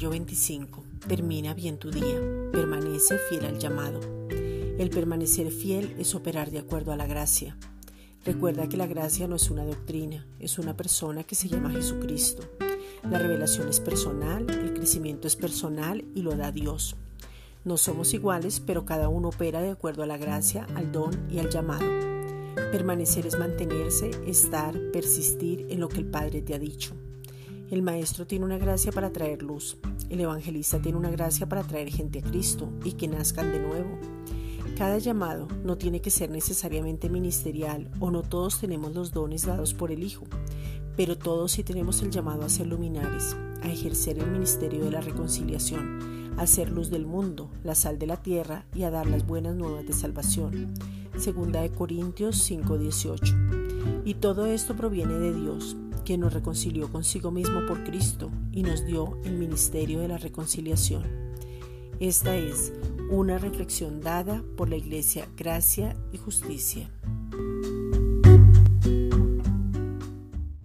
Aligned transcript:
25. 0.00 0.84
Termina 1.06 1.54
bien 1.54 1.78
tu 1.78 1.90
día. 1.90 2.18
Permanece 2.50 3.18
fiel 3.28 3.44
al 3.44 3.58
llamado. 3.58 4.00
El 4.30 4.88
permanecer 4.90 5.50
fiel 5.50 5.94
es 5.98 6.14
operar 6.14 6.50
de 6.50 6.58
acuerdo 6.58 6.92
a 6.92 6.96
la 6.96 7.06
gracia. 7.06 7.56
Recuerda 8.24 8.68
que 8.68 8.76
la 8.76 8.86
gracia 8.86 9.28
no 9.28 9.36
es 9.36 9.50
una 9.50 9.64
doctrina, 9.64 10.26
es 10.38 10.58
una 10.58 10.76
persona 10.76 11.24
que 11.24 11.34
se 11.34 11.48
llama 11.48 11.70
Jesucristo. 11.70 12.42
La 13.08 13.18
revelación 13.18 13.68
es 13.68 13.80
personal, 13.80 14.48
el 14.48 14.72
crecimiento 14.74 15.26
es 15.26 15.36
personal 15.36 16.04
y 16.14 16.22
lo 16.22 16.36
da 16.36 16.52
Dios. 16.52 16.96
No 17.64 17.76
somos 17.76 18.14
iguales, 18.14 18.60
pero 18.60 18.86
cada 18.86 19.08
uno 19.08 19.28
opera 19.28 19.60
de 19.60 19.70
acuerdo 19.70 20.02
a 20.02 20.06
la 20.06 20.16
gracia, 20.16 20.66
al 20.74 20.90
don 20.90 21.28
y 21.30 21.38
al 21.38 21.50
llamado. 21.50 21.86
Permanecer 22.70 23.26
es 23.26 23.38
mantenerse, 23.38 24.10
estar, 24.26 24.74
persistir 24.92 25.66
en 25.68 25.80
lo 25.80 25.88
que 25.88 25.98
el 25.98 26.06
Padre 26.06 26.40
te 26.40 26.54
ha 26.54 26.58
dicho. 26.58 26.94
El 27.72 27.80
Maestro 27.80 28.26
tiene 28.26 28.44
una 28.44 28.58
gracia 28.58 28.92
para 28.92 29.14
traer 29.14 29.42
luz. 29.42 29.78
El 30.10 30.20
Evangelista 30.20 30.78
tiene 30.82 30.98
una 30.98 31.10
gracia 31.10 31.48
para 31.48 31.62
traer 31.62 31.88
gente 31.88 32.18
a 32.18 32.22
Cristo 32.22 32.70
y 32.84 32.92
que 32.92 33.08
nazcan 33.08 33.50
de 33.50 33.60
nuevo. 33.60 33.98
Cada 34.76 34.98
llamado 34.98 35.48
no 35.64 35.78
tiene 35.78 36.02
que 36.02 36.10
ser 36.10 36.28
necesariamente 36.28 37.08
ministerial 37.08 37.90
o 37.98 38.10
no 38.10 38.20
todos 38.20 38.60
tenemos 38.60 38.94
los 38.94 39.12
dones 39.12 39.46
dados 39.46 39.72
por 39.72 39.90
el 39.90 40.02
Hijo, 40.02 40.26
pero 40.98 41.16
todos 41.16 41.52
sí 41.52 41.64
tenemos 41.64 42.02
el 42.02 42.10
llamado 42.10 42.44
a 42.44 42.50
ser 42.50 42.66
luminares, 42.66 43.34
a 43.62 43.70
ejercer 43.70 44.18
el 44.18 44.30
ministerio 44.30 44.84
de 44.84 44.90
la 44.90 45.00
reconciliación, 45.00 46.34
a 46.36 46.46
ser 46.46 46.70
luz 46.70 46.90
del 46.90 47.06
mundo, 47.06 47.50
la 47.64 47.74
sal 47.74 47.98
de 47.98 48.06
la 48.06 48.18
tierra 48.18 48.66
y 48.74 48.82
a 48.82 48.90
dar 48.90 49.06
las 49.06 49.26
buenas 49.26 49.56
nuevas 49.56 49.86
de 49.86 49.94
salvación. 49.94 50.74
Segunda 51.16 51.62
de 51.62 51.70
Corintios 51.70 52.36
5:18. 52.36 53.34
Y 54.04 54.12
todo 54.12 54.44
esto 54.44 54.76
proviene 54.76 55.14
de 55.14 55.32
Dios, 55.32 55.76
quien 56.04 56.20
nos 56.20 56.32
reconcilió 56.32 56.90
consigo 56.90 57.30
mismo 57.30 57.66
por 57.66 57.84
Cristo 57.84 58.30
y 58.52 58.62
nos 58.62 58.84
dio 58.84 59.18
el 59.24 59.34
ministerio 59.34 60.00
de 60.00 60.08
la 60.08 60.18
reconciliación. 60.18 61.04
Esta 62.00 62.36
es 62.36 62.72
una 63.10 63.38
reflexión 63.38 64.00
dada 64.00 64.42
por 64.56 64.68
la 64.68 64.76
Iglesia 64.76 65.28
Gracia 65.36 65.96
y 66.12 66.18
Justicia. 66.18 66.90